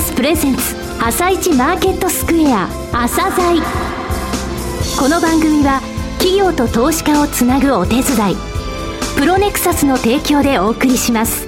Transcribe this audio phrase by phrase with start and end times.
[0.00, 0.62] スプレゼンツ
[0.98, 3.62] 朝一マーケットスクエア朝鮮。
[4.98, 5.82] この番組は
[6.18, 8.36] 企業と投資家をつなぐお手伝い
[9.18, 11.46] プロネクサスの提供でお送りします。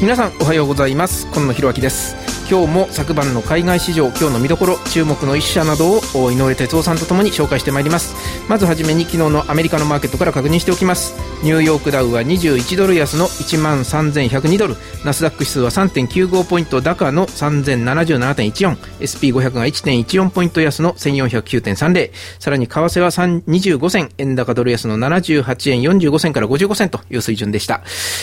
[0.00, 1.26] 皆さんおはようございます。
[1.34, 2.25] 今野博明です。
[2.48, 8.14] 今日も昨晩の海外市場今日の見どころ注目の一社などを井上哲夫さんとともに紹介してまいります。
[8.48, 11.16] まずはじめに昨日のアメリカのマーケットから確認しておきます。
[11.42, 14.76] ニューヨークダウは21ドル安の1万3102ドル。
[15.04, 24.10] ナスダック指数は3.95ポイント高の 3077.14SP500 が1.14ポイント安の1409.30さらに為替は25銭。
[24.18, 27.82] 円高ドル安の78円45銭から55銭という水準でした、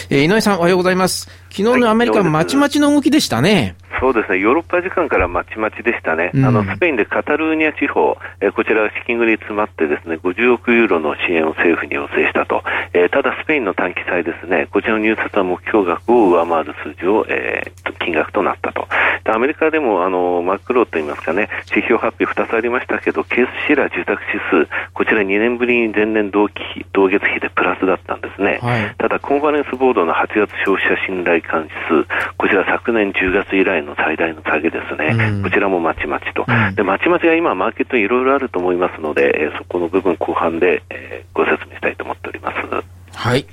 [0.10, 1.43] えー、井上さんおはようございます。
[1.56, 3.76] 昨日のアメリカ、まちまちの動きでしたね。
[4.04, 18.90] そうですね、ヨーロッパ時間からまちまちでしたね、うん、あのスペインでカタルーニャ地方、えー、こちらが資金繰り詰まって、ですね50億ユーロの支援を政府に要請したと、えー、ただスペインの短期債ですね、こちらの入札は目標額を上回る数字を、えー、金額となったと、
[19.32, 31.74] アメリカでもあのマクロといいますかね、指標発表2つありましたけど、ケースシラー住宅指数、こちら2年ぶりに前年同期同月比でプラスだったんですね、はい、ただコンファレンスボードの8月消費者信頼感指
[32.06, 42.94] 数、こちら昨年10月以来の最大の下げですね、うん、こちらもまちまちと、うん、でまちまちが今、マーケットにいろいろあると思いますので、えー、そこの部分、後半で、えー、ご説明したいと思っております。
[43.16, 43.46] はい。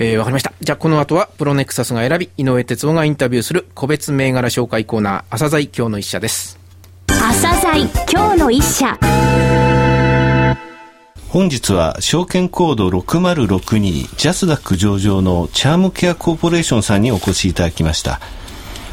[0.00, 0.52] えー、わかりました。
[0.60, 6.58] じゃあ、この後は、プロネクサスが選び、井上哲夫がインタビューする個別銘柄紹介コーナー、朝鮮今日の一社です。
[7.06, 9.83] 朝鮮今日の一社。
[11.34, 18.20] 本日は証券コード6062ジャスダック上場のチャームケアコーポレーションさんにお越しいただきました。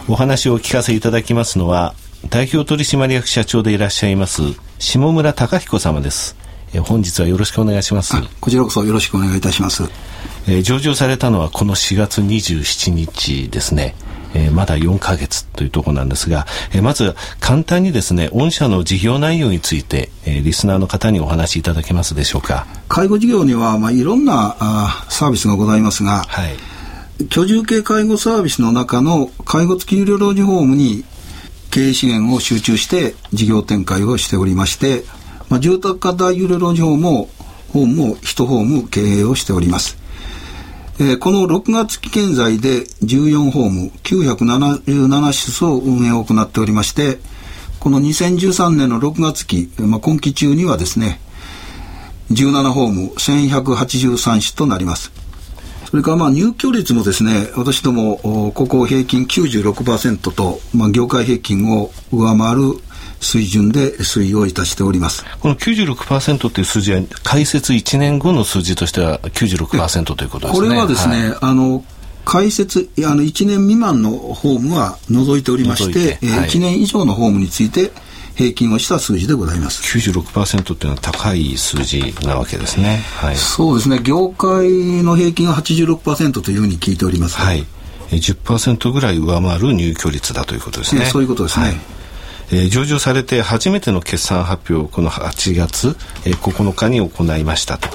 [0.07, 1.93] お話をお聞かせいただきますのは
[2.31, 4.41] 代表取締役社長でいらっしゃいます
[4.79, 6.35] 下村隆彦様です。
[6.83, 8.15] 本日はよろしくお願いします。
[8.39, 9.83] こちらこそよろしくお願いいたします、
[10.47, 13.93] えー、上場されたのはこの4月27日ですね
[14.33, 22.67] えー、まだ4ヶ月というところなんですが、えー、まず簡単にですね、御社の事業内容について、えー、リスナーの方にお話しいただけますでしょうか。
[22.87, 31.03] 介護事業には、まあ、いろんなあサービスがございますが、はい、居住系介護サービスの中の介護付き医療老人ホームに
[31.69, 35.03] 経営資源を集中して事業展開をしておりまして、
[35.49, 37.29] まあ、住宅型有料老人ホームも、
[37.73, 40.00] ホームも1ホーム経営をしております。
[40.99, 47.19] えー、この6月期現在で14ホーム977室を運営を行っておりまして、
[47.79, 51.19] この2013年の6月期、まあ、今期中にはですね、
[52.31, 55.11] 17ホーム1183室となります。
[55.89, 62.75] それからまあ入居率もですね、私ども、ここ平均96%と、まあ、業界平均を上回る
[63.21, 65.23] 水準で推移をいたしております。
[65.39, 70.67] この96%という数字は、開設1年後の数字としては96%ということですね。
[70.67, 71.85] これはですね、はい、あの、
[72.25, 77.91] 開設、あの、1年未満のホームは除いておりまして、てはい、1年以上のホームについて、
[78.35, 79.83] 平均をした数字でございます。
[79.97, 83.03] 96%っていうのは高い数字なわけですね。
[83.17, 83.99] はい、そうですね。
[84.03, 87.35] 業界の平均は86%というふうに聞いております。
[87.35, 87.65] はい。
[88.09, 91.05] 10%ぐらい上回る入居率だということですね。
[91.05, 91.65] そういうことですね。
[91.65, 92.00] はい
[92.51, 95.95] えー、上場されて初めての決算発表をこの8月、
[96.25, 97.87] えー、9日に行いましたと、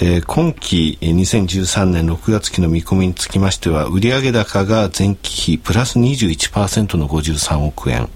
[0.00, 8.08] えー、今期2013年6月期の見込みにつきましては売上高が前期比プラス21%の53億円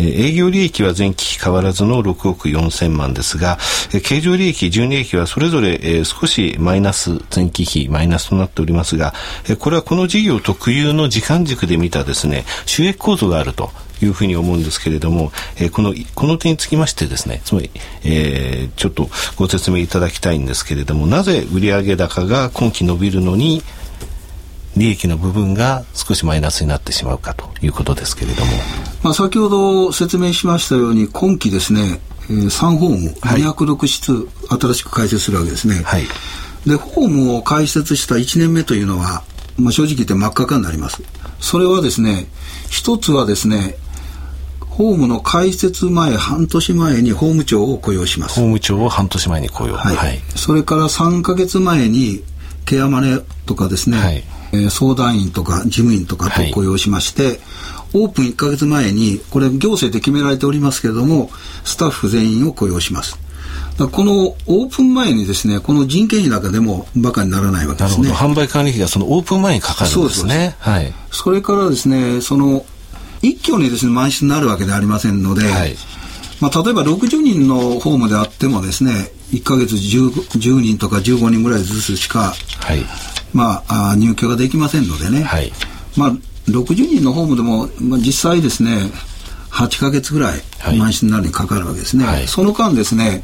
[0.00, 3.58] 営業利益は前期変わらずの6億4千万ですが、
[4.04, 9.12] 経常利益、純利益はそれぞれ少しマイナス、前期比マイナスとなっておりますが、
[9.58, 13.72] これはこの事業特有の時間軸で見たですね、収益構造があると。
[14.02, 17.70] いうふうに思うんですけれども、えー、このこの点につきましてですねつまり、
[18.04, 23.62] えー、ちょっとご説明いただきたいんですけれどもなぜ売上高が今期伸びるのに
[24.76, 28.52] 利益の部分が少しマイナスになってしまうかということですけれども、
[29.02, 34.20] まあ、先ほど説明しましたように今期ですね、えー、3ホーム206室、は
[34.56, 36.04] い、新しく開設するわけですね、はい、
[36.66, 39.24] でホームを開設した1年目というのは、
[39.58, 41.02] まあ、正直言って真っ赤かになります。
[41.40, 42.26] それはですね
[42.68, 43.76] 一つはですね
[44.78, 48.36] ホームの開設前半年前に法務長を雇用します。
[48.36, 49.74] 法務長を半年前に雇用。
[49.74, 52.22] はい、はい、それから3か月前に
[52.64, 54.22] ケアマネとかですね、はい、
[54.52, 57.38] えー、相談員とか事務員とかと雇用しまして、はい、
[57.94, 61.28] オープン1か月前にこれ行政で決められておりますけれども
[61.64, 63.18] スタッフ全員を雇用します。
[63.78, 68.12] このオープン前にですねこの人件費なんかでもバカにならないわけですね。
[68.12, 70.54] 販売管理費がそのオープン前にかかるんですね。
[70.60, 72.64] はい、それからですねその
[73.22, 75.74] 一挙にですね満室になるわけではありませんので、はい、
[76.40, 82.84] まあ、例えば60人のホームであってもですね1か月 10, 10人とか15人ぐらいずつしか、はい、
[83.32, 85.52] まあ、入居ができませんのでね、はい、
[85.96, 86.10] まあ、
[86.46, 88.90] 60人のホームでも、まあ、実際ですね、
[89.50, 90.40] 8か月ぐらい
[90.78, 92.06] 満室になるにかかるわけですね。
[92.06, 93.22] はい、その間ですね、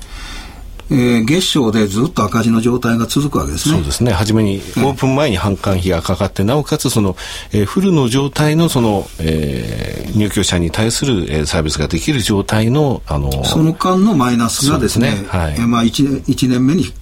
[0.90, 3.76] えー、月賞でずっと赤字の状態が続くわけですね。
[3.76, 4.12] そうですね。
[4.12, 7.16] 初めに、オープン前に販管費がかかって、なおかつその、
[7.52, 16.92] えー、フルの状態のその、えー、入居者に対する、えー、サービスができる状態の、あのその間のマイナスがですね、すねはい、えー、まあ1年、1年目に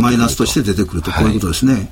[0.00, 1.72] マイナスとして出てくると、こういうことですね。
[1.72, 1.88] はい、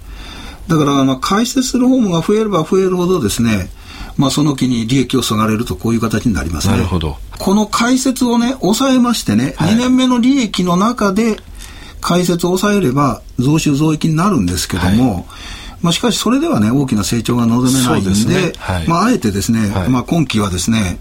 [0.69, 3.71] だから、まあ、開設するホームが増えれば増えるほどですね、
[4.17, 6.75] まあ、その気に利益をそがれるとこういう形になりますね。
[6.75, 7.17] なるほど。
[7.39, 11.37] この解説をね、抑えましてね、はい、2年目の利益の中で
[12.01, 15.25] 解説を抑えれば増収増益になるんですけども、はい、
[15.83, 18.53] まあ、しかしそれではね、大きな成長が望めないんで、でね。
[18.59, 20.99] はい、まあ、あえてですね、まあ、今期はですね、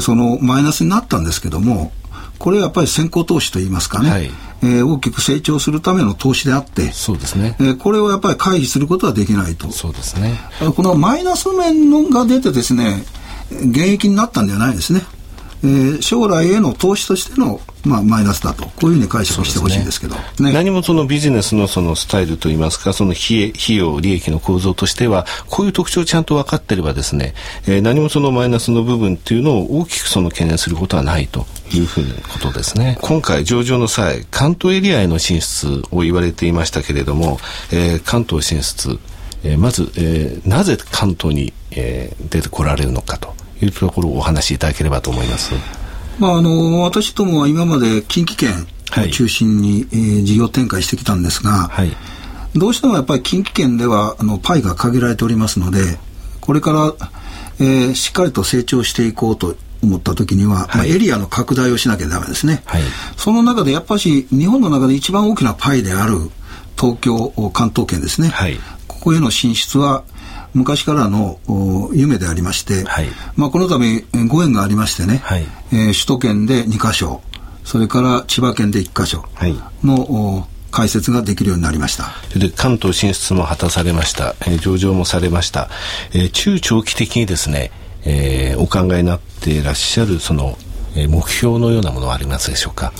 [0.00, 1.92] そのマイナスになったんですけども、
[2.38, 4.30] これはやっぱり先行投資といいますかね、はい、
[4.66, 9.70] えー、大きく成長するための投資であって、そうですね、えー、これをやっぱり回避することはできないと。
[9.70, 10.38] そうですね。
[10.74, 13.04] このマイナス面のが出てですね、
[13.50, 15.02] 減益になったんじゃないですね。
[15.62, 27.34] えー、将来への投資としての、まあ、マイナスだと、こういうふうに解釈してほしいんですけど、ねね、何もそのビジネスのそのスタイルといいますか、その費費用、利益の構造としては、こういう特徴をちゃんと分かっていればですね、
[27.66, 32.98] えー、何もそのマイナスの部分っていうのを大きくその懸念することはないというふうなことですね。
[33.00, 37.38] 今回上場の際、関東エリアへの進出を言われていましたけれども、
[37.72, 38.98] えー、関東進出、
[39.42, 43.25] えー、まず、えー、なぜ関東に、えー、出てこられるのかと。
[43.62, 45.54] いうところをお話しいただければと思います。
[46.18, 48.50] まあ、あの私どもは今まで近畿圏
[49.04, 51.90] を中心に、はい、えー、事業展開してきたんですが、はい、
[52.54, 55.98] どうしてもやっぱり近畿圏ではあのパイが限られておりますので
[56.40, 57.10] これから、
[57.60, 62.82] えー、しっかりと成長していこうと思った時には、はい、まあ、エリアの拡大をしなきゃダメですね、はい、
[63.16, 66.14] その中でやっぱし日本の中で一番大きなパイである
[66.80, 68.56] 東京関東圏ですね、はい、
[68.88, 70.04] ここへの進出は
[70.56, 71.38] 昔からの
[71.92, 73.06] 夢でありまして、はい、
[73.36, 73.78] まあ、この度
[74.26, 77.20] ご縁がありましてね、はい、えー、首都圏で2か所
[77.62, 79.24] それから千葉県で1か所
[79.84, 80.56] の、はい。
[80.72, 82.12] 解説ができるようになりました。
[82.38, 85.70] で関東進出も果たされました、えー、上場もされました、
[86.12, 87.70] えー、中長期的にですね、
[88.04, 90.58] えー、お考えになっていらっしゃるその、
[90.94, 92.92] えー、目標のようなものはありますでしょうか？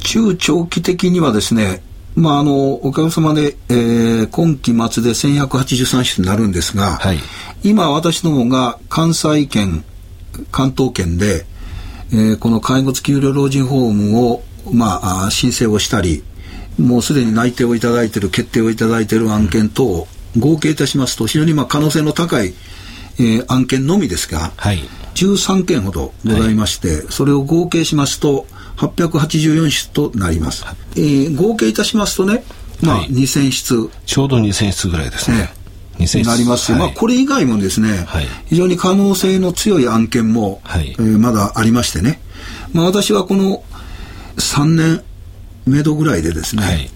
[0.00, 1.80] 中長期的にはですね
[2.16, 7.18] まあ、あの、おかげさまで、えー、今期末で1183室になるんですが、はい、
[7.64, 9.84] 今私どもが関西圏、
[10.52, 11.44] 関東圏で、
[12.12, 16.22] えー、この介護付き医療老人ホームを、まあ、申請をしたり、
[16.78, 20.06] もうすでに内定をいただいている、決定をいただいている案件等を
[20.38, 22.54] 合計いたしますと、非常にまあ可能性の高い、
[23.18, 24.78] えー、案件のみですが、はい、
[25.14, 28.46] 13件ほどございまして、はい、それを合計しますと、
[28.76, 30.64] 884室となります。
[30.96, 32.44] えー、合計いたしますとね、
[32.82, 33.90] まあ、はい、2000室。
[34.04, 35.50] ちょうど2000室ぐらいですね。
[35.98, 42.20] 2000なりますし、はい、まあ、これ以外もですね、はい、非常に可能性の強い案件も、はい、えー、まだありましてね、
[42.72, 43.62] まあ、私はこの
[44.36, 45.04] 3年
[45.66, 46.90] 目処ぐらいでですね、はい、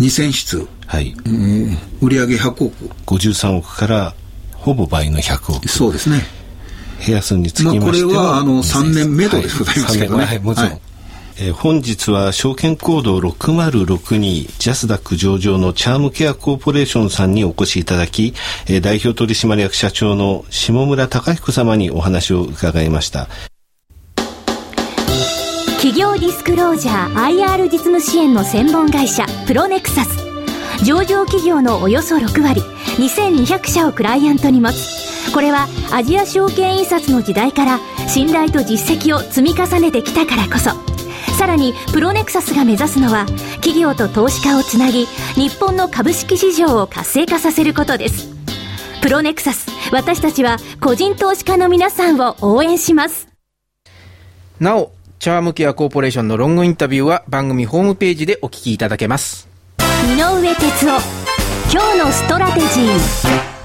[0.00, 1.14] 2000室、はい。
[1.26, 2.70] えー、売上100億。
[3.06, 4.14] 53億から
[4.66, 5.68] ほぼ倍の100億。
[5.68, 6.24] そうですね。
[7.06, 10.24] 部屋数につきましては、まあ、これはあの3年目処でございますけどね。
[10.24, 10.80] はい、もちろん。
[11.38, 14.18] えー、本日は証券コード6062
[14.58, 18.34] ジャスダック上場のチャームケアコーポレーションさんにお越しいただき、
[18.66, 23.28] えー、代表取締役社長の下村隆彦様にお話を伺いました
[25.76, 30.25] 企業ディスクロージャー IR 実務支援の専門会社プロネクサス
[30.84, 32.60] 上場企業のおよそ6割。
[32.98, 35.32] 2200社をクライアントに持つ。
[35.32, 37.78] これはアジア証券印刷の時代から
[38.08, 40.70] 信頼と実績を積み重ねてきたからこそ。
[41.36, 48.28] さらにプロネクサスが目指すのは企業と投資家をつなぎ日本の株式市場を活性化させることです。
[49.02, 53.28] プロネクサス私たちは個人投資家の皆さんを応援します。
[54.58, 59.55] なおチャームケアコーポレーションのロングインタビューは番組ホームページでお聞きいただけます。
[60.04, 61.00] 井上哲夫
[61.72, 63.56] 今日のストラテジー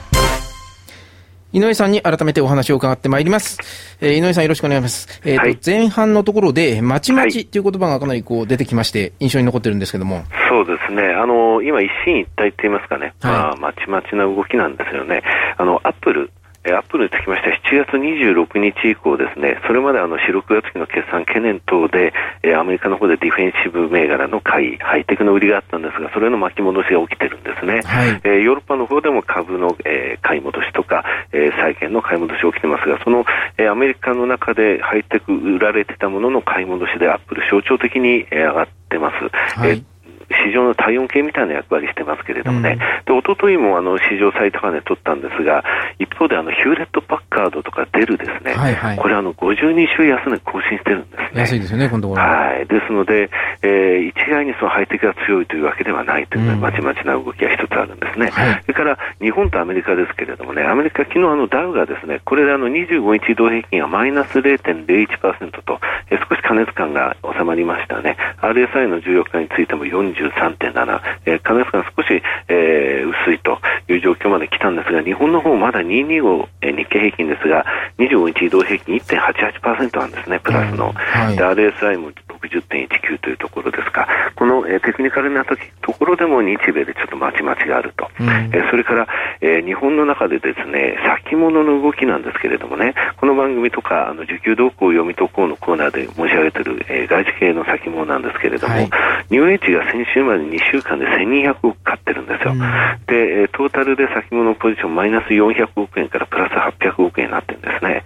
[1.52, 3.60] 井上さんに改めてお話を伺ってまいります。
[4.00, 5.22] えー、井上さんよろしくお願いします。
[5.26, 10.24] えっ、ー、と、はい、前半のところで、まちまちっていう言葉がかなりこう出てきまして、印象に残ってるんですけども。
[10.50, 11.04] そうですね。
[11.04, 13.14] あの、今一進一退って言いますかね。
[13.22, 15.22] はい、まあ、まちまちな動きなんですよね。
[15.58, 16.32] あの、アップル、
[16.70, 22.14] アップルにつきましては7月26日以降ですね、それまであの4、6月期の決算懸念等で、
[22.44, 27.82] えアメリカの方でディフェンシブ銘柄の買い、ハイテクの売りがあったんですが、それの巻き戻しが起きてるんですね。
[27.82, 33.26] はい、えー、ヨーロッパの方でも株の、えー、買い戻しとか、えー、債券の買い戻しが起きてますが、その、
[33.58, 39.60] えー、アメリカの中でハイテク売られてたものの買い戻しでアップル象徴的に、えー、上がってます。
[39.60, 39.84] はい、えー
[40.32, 45.64] 市場の体温計みたいな役割してますけれどもね、うん、で一昨日もあの市場最高値取ったんですが、
[46.00, 51.42] 一方であのヒューレット・パッカードとかデルですね、はいはい、これあの52週安値更新してるんですね。
[51.42, 52.22] 安いですよね、今度は。
[52.62, 52.68] い。
[52.68, 53.30] ですので、
[53.64, 58.30] えー、一概にそのハイテクが強いというわけではないという、まちまちな動きが一つあるんですね。
[58.30, 65.80] はい、それから日本とアメリカですけれどもね、アメリカ、昨日あのダウがですね、これであの25日移動平均がマイナス0.01%と、
[66.12, 68.18] えー、少し過熱感が収まりましたね。
[68.42, 73.58] RSI の14日についても43.7、えー、過熱感少し、えー、薄いと
[74.02, 77.66] いう状況まで来たんですが、日本の方まだ225、えー、日経平均ですが、
[78.00, 80.92] 25日移動平均1.88%なんですね、プラスの。
[80.94, 85.56] はい、RSI も60.19というところですか、この、えー、テクニカルなと
[85.94, 89.08] ころでも日米でちょっとまちまちがあると、うん、えー、それから、
[89.42, 98.90] えー、日本の中でですね先物の動きなんですけれどもね、この番組とかあの需給動向を読み解こうのコーナーで申し上げている、えー、外資系の先物なんですけれども、はい、
[99.30, 108.01] ニューエッジが先週まで2週間で1200億買ってるんですよ、うん、で、えー、トータルで先物ポジションマイナス400億円からプラス800億円になってるんですね。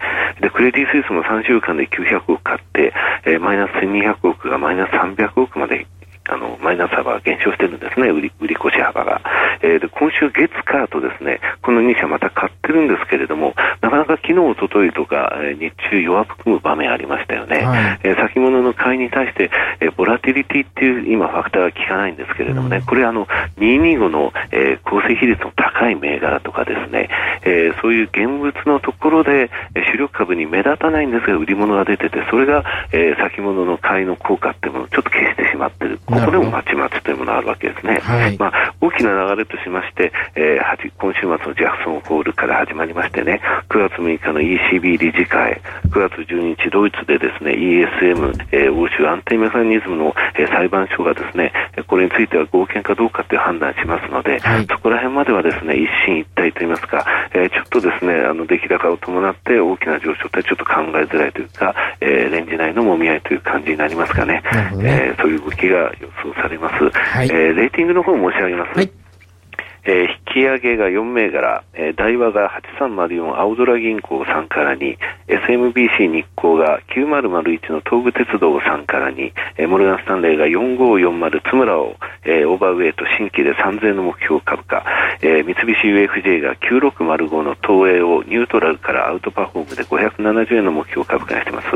[0.56, 2.94] クレディ・スイスも3週間で900億買って、
[3.26, 5.86] えー、マイナス1200億がマイナス300億まで
[6.30, 9.22] あのマイナス幅が減少してるんですね、売り売り越し幅が。
[9.62, 17.62] えー、で今週月火とですね、この2社また買ってるんですけれども、なかなか昨日、おとといとか、えー、日中弱含む場面ありましたよね。
[17.62, 23.28] はい、えー、先物の買いに対して、えー、ボラティリティっていう今ファクターが効かないんですけれどもね、うん、これあの、
[23.60, 27.10] 225の、えー、構成比率の高い銘柄とかですね、
[27.44, 36.00] えー、そういう現物のところで、えー、主力株に目立たないんですが、売り物が出てて、それが、えー、先物の買いの効果っていうものをちょっと消してしまってる。
[36.06, 38.00] ここでもまちまちというものがあるわけですね。
[38.00, 51.52] はい、まあ、大きな流れとしまして、えー、今週末のジャクソンホールから始まりましてね、9月6日の ECB 理事会、9月12日ドイツでですね、ESM、えー、欧州安定メカニズムの、えー、裁判所がですね、
[51.88, 64.42] これについては合憲かどうかという判断しますので、はい、そこら辺まではですね、一進一退といいますか、えー、ちょっとですね、あの出来高を伴って大きな上昇ってちょっと考えづらいというか、えー、レンジ内のもみ合いという感じになりますかね。
[64.78, 65.10] ね。
[65.10, 66.90] えー、そういう動きが予想されます。
[66.90, 68.78] はい、えー、レーティングの方申し上げます。
[68.78, 68.92] はい
[69.88, 74.98] えー、引き上げが4銘柄、えー、大和が8304青空銀行3から2、
[75.30, 84.84] SMBC 日興が9001の東武鉄道3から2、えー、モルガンスタンレーが4540津村を、えー、オーバーウェイと新規で3000の目標株価、
[85.22, 91.68] えー、三菱 UFJ が9605の東映をニュートラルからアウトパフォームで570円の目標株価にしてます。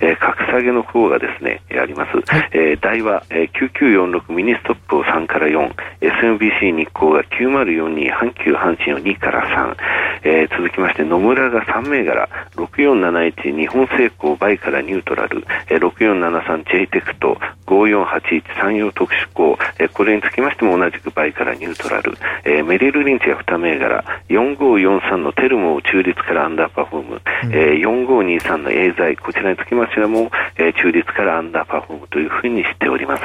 [0.00, 2.12] えー、格下げの方がですね、あります。
[2.52, 7.50] えー、大和、えー、9946ミニストップを3から4、SMBC 日興が9
[7.98, 9.76] 9042阪急阪神を2から3、
[10.22, 12.28] えー、続きまして野村が3銘柄。
[12.54, 17.36] 6471日本精工バイからニュートラル、えー、6473J テクト。
[17.66, 24.04] 5481山陽特殊鋼、えー、これにつきましても同じくバイからニュートラル、えー、メリルリンチが2銘柄。
[24.28, 29.16] 4543のテルモ中立からアンダーパフォーム、うん、えー、4523のエーザイ。
[29.16, 33.22] こちらにつきましても、えー、中立からアンダーパフォームというふうにしております。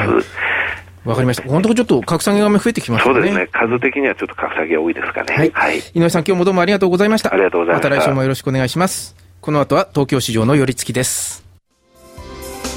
[1.06, 1.48] わかりました。
[1.48, 3.16] 本当ちょっと格下げが増えてきましたね。
[3.16, 3.48] そうですね。
[3.52, 5.36] 数的にはちょっと格下げ多いですかね。
[5.36, 5.52] はい。
[5.54, 7.34] はい、井上さん、今日もどうもありがとうございました。
[7.34, 7.90] ありがとうございました。
[7.90, 9.16] また来週もよろしくお願いします。
[9.42, 11.44] この後は東京市場の寄り付きです。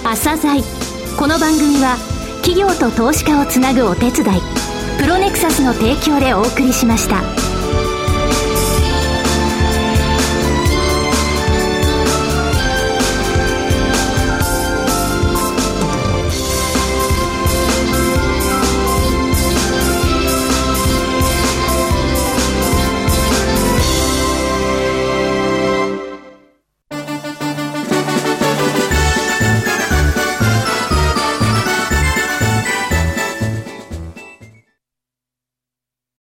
[0.03, 0.63] 朝鮮
[1.19, 1.97] この番組は
[2.43, 4.41] 企業と投資家をつなぐお手伝い。
[4.99, 7.46] プロネクサスの提供でお送りしました。